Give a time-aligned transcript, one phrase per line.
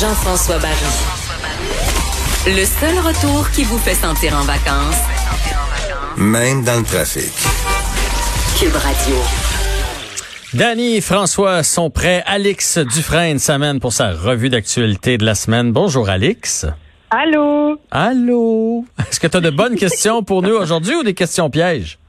[0.00, 0.74] Jean-François Barry.
[2.46, 4.96] Le seul retour qui vous fait sentir en vacances,
[6.16, 7.30] Même dans le trafic.
[8.58, 9.16] Cube Radio.
[10.54, 12.22] Danny et François sont prêts.
[12.24, 15.70] Alix Dufresne s'amène pour sa revue d'actualité de la semaine.
[15.70, 16.64] Bonjour Alix.
[17.10, 17.78] Allô?
[17.90, 18.86] Allô?
[19.00, 21.99] Est-ce que tu as de bonnes questions pour nous aujourd'hui ou des questions pièges?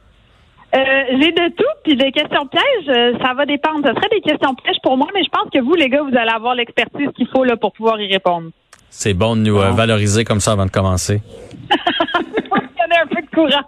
[0.74, 3.86] Euh, j'ai de tout, puis des questions pièges, euh, ça va dépendre.
[3.86, 6.18] Ce serait des questions pièges pour moi, mais je pense que vous, les gars, vous
[6.18, 8.52] allez avoir l'expertise qu'il faut là pour pouvoir y répondre.
[8.90, 11.22] C'est bon de nous euh, valoriser comme ça avant de commencer.
[11.70, 13.64] Prenez un peu de courage.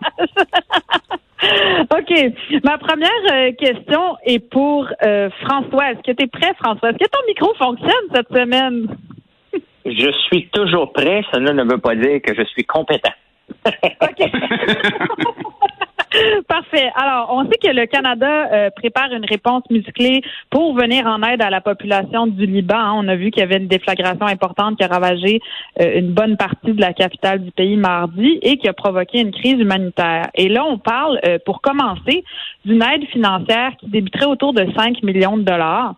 [1.91, 2.61] OK.
[2.63, 5.91] Ma première euh, question est pour euh, François.
[5.91, 6.89] Est-ce que tu es prêt, François?
[6.89, 8.87] Est-ce que ton micro fonctionne cette semaine?
[9.85, 11.23] Je suis toujours prêt.
[11.33, 13.11] Cela ne veut pas dire que je suis compétent.
[13.65, 14.31] OK.
[16.47, 16.91] Parfait.
[16.95, 21.41] Alors, on sait que le Canada euh, prépare une réponse musclée pour venir en aide
[21.41, 22.75] à la population du Liban.
[22.77, 22.93] hein.
[22.95, 25.41] On a vu qu'il y avait une déflagration importante qui a ravagé
[25.81, 29.31] euh, une bonne partie de la capitale du pays mardi et qui a provoqué une
[29.31, 30.29] crise humanitaire.
[30.35, 32.23] Et là, on parle, euh, pour commencer,
[32.65, 35.95] d'une aide financière qui débuterait autour de 5 millions de dollars.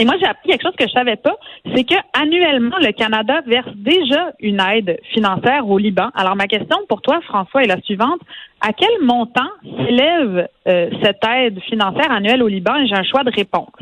[0.00, 1.36] Et moi, j'ai appris quelque chose que je savais pas,
[1.74, 6.10] c'est que annuellement, le Canada verse déjà une aide financière au Liban.
[6.14, 8.20] Alors, ma question pour toi, François, est la suivante.
[8.60, 12.86] À quel montant s'élève euh, cette aide financière annuelle au Liban?
[12.86, 13.74] J'ai un choix de réponse.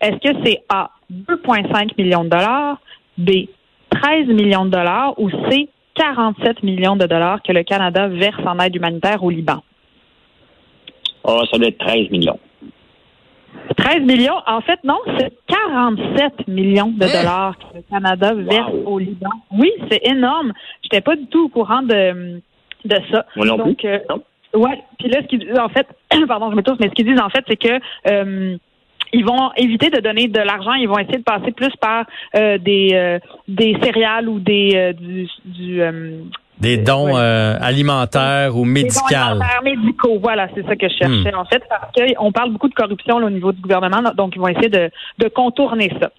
[0.00, 2.78] Est-ce que c'est A, 2,5 millions de dollars,
[3.18, 3.30] B,
[3.90, 8.60] 13 millions de dollars ou C, 47 millions de dollars que le Canada verse en
[8.60, 9.60] aide humanitaire au Liban?
[11.24, 12.38] Oh, ça doit être 13 millions.
[13.74, 14.40] 13 millions.
[14.46, 18.92] En fait, non, c'est 47 millions de dollars que le Canada verse Wow.
[18.94, 19.30] au Liban.
[19.52, 20.52] Oui, c'est énorme.
[20.82, 22.40] J'étais pas du tout au courant de,
[22.84, 23.26] de ça.
[23.36, 23.88] Moi non Donc, plus.
[23.88, 23.98] euh,
[24.54, 24.82] ouais.
[24.98, 25.86] Puis là, ce qu'ils disent, en fait,
[26.28, 27.78] pardon, je me mais ce qu'ils disent, en fait, c'est que
[28.10, 28.56] euh,
[29.12, 32.04] ils vont éviter de donner de l'argent, ils vont essayer de passer plus par
[32.36, 35.80] euh, des euh, des céréales ou des euh, du, du
[36.60, 39.14] Des dons euh, alimentaires ou des dons médicaux.
[39.14, 41.38] alimentaires, médicaux, voilà, c'est ça que je cherchais Hmm.
[41.38, 44.38] en fait, parce qu'on parle beaucoup de corruption là, au niveau du gouvernement, donc ils
[44.40, 46.10] vont essayer de, de contourner ça.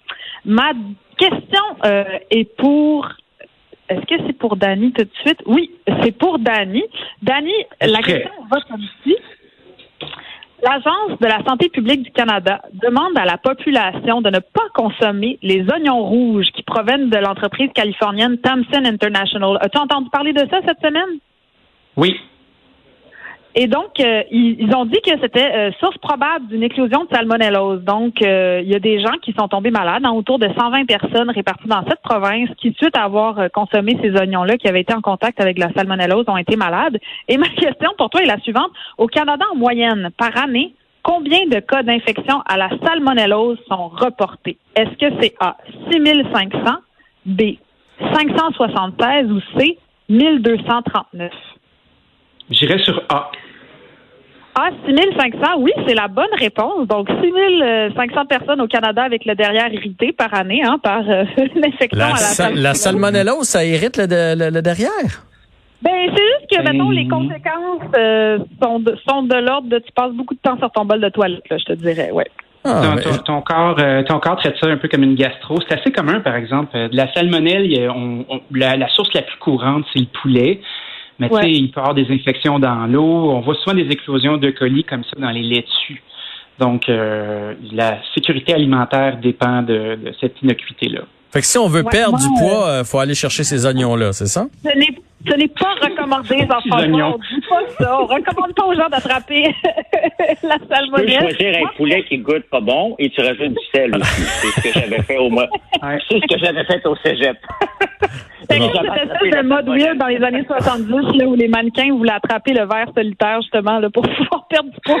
[0.44, 0.72] Ma
[1.16, 3.08] question euh, est pour.
[3.88, 5.38] Est-ce que c'est pour Dany tout de suite?
[5.46, 5.70] Oui,
[6.02, 6.82] c'est pour Dany.
[7.22, 9.16] Dany, la question va comme suit.
[10.66, 15.38] L'Agence de la santé publique du Canada demande à la population de ne pas consommer
[15.40, 19.58] les oignons rouges qui proviennent de l'entreprise californienne Thompson International.
[19.60, 21.20] As-tu entendu parler de ça cette semaine?
[21.96, 22.16] Oui.
[23.58, 27.82] Et donc, euh, ils, ont dit que c'était euh, source probable d'une éclosion de salmonellose.
[27.84, 30.84] Donc, euh, il y a des gens qui sont tombés malades, hein, autour de 120
[30.84, 34.94] personnes réparties dans cette province, qui, suite à avoir consommé ces oignons-là, qui avaient été
[34.94, 36.98] en contact avec la salmonellose, ont été malades.
[37.28, 38.70] Et ma question pour toi est la suivante.
[38.98, 44.58] Au Canada, en moyenne, par année, combien de cas d'infection à la salmonellose sont reportés?
[44.74, 45.56] Est-ce que c'est A,
[45.90, 46.58] 6500,
[47.24, 47.40] B,
[48.12, 49.78] 576 ou C,
[50.10, 51.32] 1239?
[52.50, 53.30] J'irai sur A.
[54.58, 56.88] Ah, 6500, oui, c'est la bonne réponse.
[56.88, 61.24] Donc, 6500 personnes au Canada avec le derrière irrité par année, hein, par euh,
[61.54, 65.24] l'infection à La, la sa- la salmonellose, ça irrite le, de- le- le derrière?
[65.82, 67.08] Ben, c'est juste que, mettons, les Hey.
[67.08, 70.86] conséquences euh, sont de, sont de l'ordre de tu passes beaucoup de temps sur ton
[70.86, 72.26] bol de toilette, là, je te dirais, ouais.
[72.64, 75.14] Ah, ton, mais- ton- ton corps, euh, ton corps traite ça un peu comme une
[75.14, 75.58] gastro.
[75.68, 76.72] C'est assez commun, par exemple.
[76.76, 80.60] De la salmonelle, on- la, la source la plus courante, c'est le poulet.
[81.18, 83.30] Mais tu sais, il peut y avoir des infections dans l'eau.
[83.30, 86.02] On voit souvent des éclosions de colis comme ça dans les laitues.
[86.58, 91.00] Donc, euh, la sécurité alimentaire dépend de, de cette innocuité-là.
[91.32, 93.66] Fait que si on veut Ouais, perdre moi, du poids, euh, faut aller chercher ces
[93.66, 94.46] oignons-là, c'est ça?
[94.64, 94.96] Ce n'est,
[95.28, 96.78] ce n'est pas recommandé, Jean-François.
[96.80, 97.14] oignons.
[97.16, 98.00] On dit pas ça.
[98.00, 99.42] On recommande pas aux gens d'attraper
[100.42, 101.20] la Tu peux salmonelle.
[101.20, 104.22] choisir un poulet qui goûte pas bon et tu rajoutes du sel aussi.
[104.22, 105.48] C'est ce que j'avais fait au mois.
[105.82, 105.98] Ouais.
[106.08, 107.36] C'est ce que j'avais fait au cégep.
[108.48, 111.92] C'est comme cette espèce de mode weird dans les années 70 là, où les mannequins
[111.92, 114.98] voulaient attraper le verre solitaire justement là, pour pouvoir perdre du poids.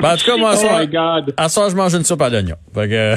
[0.00, 1.34] Ben, en tout cas, moi, à oh soir, God.
[1.36, 2.56] à soir, je mange une soupe à l'oignon.
[2.74, 3.16] Fait que, euh,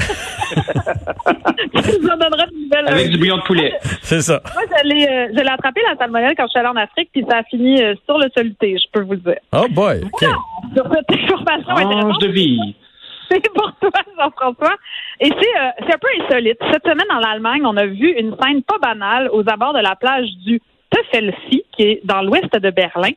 [1.74, 2.88] nous en donneras de nouvelles.
[2.88, 3.72] Avec du bouillon de poulet.
[4.02, 4.40] c'est ça.
[4.54, 7.10] Moi, je l'ai, euh, je l'ai attrapé la salmonelle quand je suis allée en Afrique,
[7.12, 9.38] puis ça a fini euh, sur le soluté, je peux vous le dire.
[9.52, 10.24] Oh boy, OK.
[10.74, 12.58] Sur cette information intéressante, de vie.
[13.28, 14.76] C'est pour toi, Jean-François.
[15.20, 16.58] Et c'est, euh, c'est un peu insolite.
[16.72, 19.96] Cette semaine, en Allemagne, on a vu une scène pas banale aux abords de la
[19.96, 23.10] plage du Teufelsi, qui est dans l'ouest de Berlin.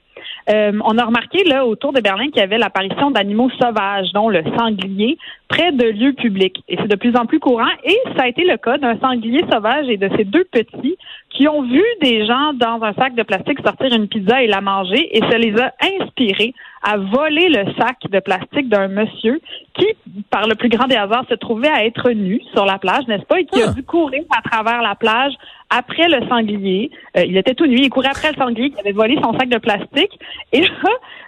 [0.50, 4.30] Euh, on a remarqué là autour de Berlin qu'il y avait l'apparition d'animaux sauvages, dont
[4.30, 5.18] le sanglier,
[5.48, 6.64] près de lieux publics.
[6.68, 7.70] Et c'est de plus en plus courant.
[7.84, 10.98] Et ça a été le cas d'un sanglier sauvage et de ses deux petits
[11.40, 14.60] qui ont vu des gens dans un sac de plastique sortir une pizza et la
[14.60, 15.72] manger et ça les a
[16.02, 16.54] inspirés
[16.84, 19.40] à voler le sac de plastique d'un monsieur
[19.74, 19.88] qui,
[20.30, 23.24] par le plus grand des hasards, se trouvait à être nu sur la plage, n'est-ce
[23.24, 23.74] pas, et qui a Ah.
[23.74, 25.32] dû courir à travers la plage
[25.70, 26.92] après le sanglier.
[27.16, 29.48] Euh, il était tout nu, il courait après le sanglier qui avait volé son sac
[29.48, 30.20] de plastique.
[30.52, 30.68] Et là,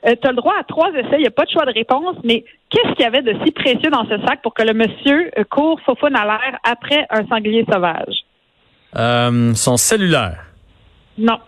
[0.07, 1.71] euh, tu as le droit à trois essais, il n'y a pas de choix de
[1.73, 4.73] réponse, mais qu'est-ce qu'il y avait de si précieux dans ce sac pour que le
[4.73, 8.25] monsieur euh, court faufoune à l'air après un sanglier sauvage?
[8.97, 10.39] Euh, son cellulaire,
[11.17, 11.39] Non,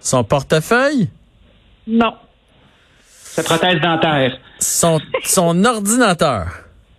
[0.00, 1.08] son portefeuille,
[1.86, 2.12] non.
[3.06, 4.36] Sa prothèse dentaire.
[4.58, 6.46] son, son ordinateur?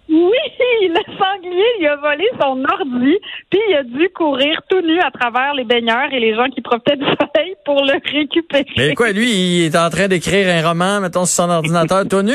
[0.09, 0.37] Oui,
[0.81, 3.17] le sanglier, il a volé son ordi,
[3.49, 6.61] puis il a dû courir tout nu à travers les baigneurs et les gens qui
[6.61, 8.65] profitaient du soleil pour le récupérer.
[8.77, 12.21] Mais quoi, lui, il est en train d'écrire un roman, mettons, sur son ordinateur tout
[12.23, 12.33] nu?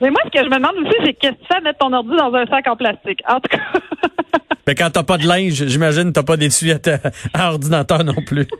[0.00, 1.78] Mais moi, ce que je me demande aussi, c'est qu'est-ce que tu fais à mettre
[1.78, 3.20] ton ordi dans un sac en plastique?
[3.28, 3.58] En tout cas,
[4.66, 6.98] Mais quand t'as pas de linge, j'imagine t'as pas d'étui à, ta-
[7.32, 8.46] à ordinateur non plus.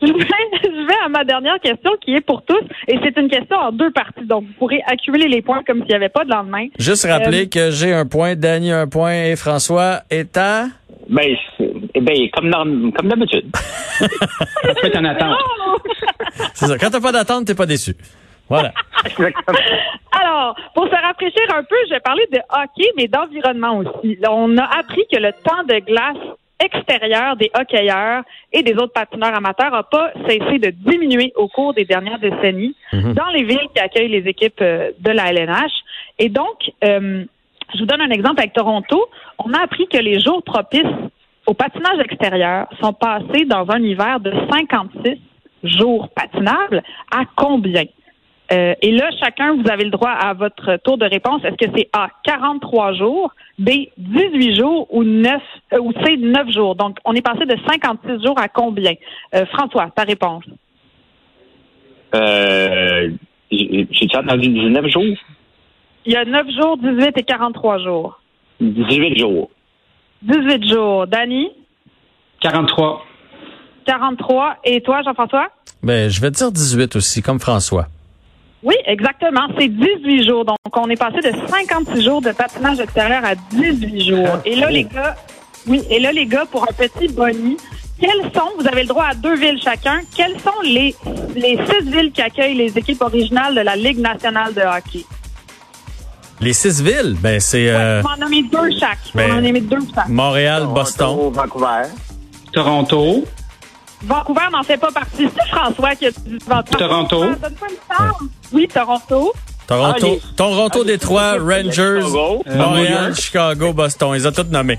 [0.00, 0.22] je vais,
[0.62, 3.72] je vais à ma dernière question qui est pour tous, et c'est une question en
[3.72, 6.66] deux parties, donc vous pourrez accumuler les points comme s'il n'y avait pas de lendemain.
[6.78, 10.66] Juste rappeler que j'ai un point, Danny un point et François est à...
[11.08, 11.36] Ben,
[11.94, 12.50] eh ben, comme,
[13.08, 13.46] d'habitude.
[14.94, 15.38] En attente.
[16.56, 16.78] C'est ça.
[16.78, 17.94] Quand t'as pas d'attente, t'es pas déçu.
[18.48, 18.72] Voilà.
[20.12, 24.18] Alors, pour se rafraîchir un peu, je vais parler de hockey, mais d'environnement aussi.
[24.28, 26.16] On a appris que le temps de glace
[26.58, 28.22] extérieur des hockeyeurs
[28.54, 32.74] et des autres patineurs amateurs n'a pas cessé de diminuer au cours des dernières décennies
[32.92, 35.72] dans les villes qui accueillent les équipes euh, de la LNH.
[36.18, 37.24] Et donc, euh,
[37.74, 39.06] je vous donne un exemple avec Toronto.
[39.38, 40.82] On a appris que les jours propices
[41.46, 45.18] au patinage extérieur sont passés dans un hiver de 56
[45.66, 47.84] jours patinables à combien?
[48.52, 51.42] Euh, et là, chacun, vous avez le droit à votre tour de réponse.
[51.44, 55.42] Est-ce que c'est A, 43 jours, B, 18 jours ou 9,
[55.72, 56.76] euh, ou C, 9 jours?
[56.76, 58.94] Donc, on est passé de 56 jours à combien?
[59.34, 60.44] Euh, François, ta réponse.
[62.14, 63.10] Euh,
[63.50, 65.16] j'ai j'ai entendu 19 jours?
[66.04, 68.20] Il y a 9 jours, 18 et 43 jours.
[68.60, 69.50] 18 jours.
[70.22, 71.06] 18 jours.
[71.08, 71.50] Dani,
[72.40, 73.04] 43.
[73.86, 74.56] 43.
[74.64, 75.48] Et toi, Jean-François?
[75.86, 77.86] Ben, je vais te dire 18 aussi, comme François.
[78.64, 79.46] Oui, exactement.
[79.56, 80.44] C'est 18 jours.
[80.44, 84.38] Donc, on est passé de 56 jours de patinage extérieur à 18 jours.
[84.44, 85.14] Et là, les gars,
[85.68, 87.56] oui, et là, les gars, pour un petit boni,
[88.00, 90.92] quelles sont, vous avez le droit à deux villes chacun, quelles sont les,
[91.36, 95.04] les six villes qui accueillent les équipes originales de la Ligue nationale de hockey?
[96.40, 98.98] Les six villes, ben, c'est euh, On en nommer deux chaque.
[99.14, 100.08] On ben, en nommer deux chaque.
[100.08, 101.30] Montréal, Boston.
[101.32, 101.84] Vancouver.
[102.52, 103.24] Toronto.
[104.06, 105.28] Vancouver n'en fait pas partie.
[105.36, 106.78] C'est François qui a dit Vancouver.
[106.78, 107.24] Toronto.
[107.24, 108.12] Chance.
[108.52, 109.32] Oui, Toronto.
[109.66, 112.42] Toronto, Ah, les- Toronto, ah, Détroit, Rangers, Chicago.
[112.46, 113.14] Montréal, New York.
[113.20, 114.12] Chicago, Boston.
[114.14, 114.78] Ils ont tous nommés.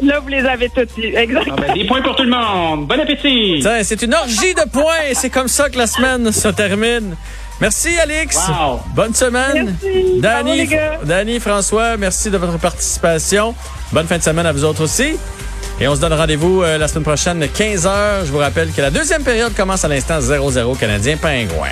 [0.00, 1.16] Là, vous les avez toutes eues.
[1.16, 1.56] Exactement.
[1.58, 2.86] Ah ben, des points pour tout le monde.
[2.86, 3.58] Bon appétit.
[3.60, 7.16] Tiens, C'est une orgie de points et c'est comme ça que la semaine se termine.
[7.60, 8.36] Merci, Alix.
[8.48, 8.78] Wow.
[8.94, 9.76] Bonne semaine.
[9.82, 10.20] Merci.
[10.20, 10.98] Bravo, Danny, les gars.
[11.02, 13.56] Danny, François, merci de votre participation.
[13.90, 15.16] Bonne fin de semaine à vous autres aussi.
[15.80, 18.26] Et on se donne rendez-vous euh, la semaine prochaine, 15h.
[18.26, 21.68] Je vous rappelle que la deuxième période commence à l'instant 0-0 Canadien Pingouin.